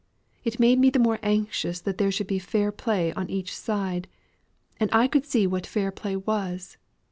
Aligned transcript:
It 0.43 0.59
made 0.59 0.79
me 0.79 0.89
the 0.89 0.97
more 0.97 1.19
anxious 1.21 1.79
that 1.81 1.99
there 1.99 2.11
should 2.11 2.25
be 2.25 2.39
fair 2.39 2.71
play 2.71 3.13
on 3.13 3.29
each 3.29 3.55
side; 3.55 4.07
and 4.79 4.89
I 4.91 5.07
could 5.07 5.27
see 5.27 5.45
what 5.45 5.67
fair 5.67 5.91
play 5.91 6.15
was. 6.15 6.77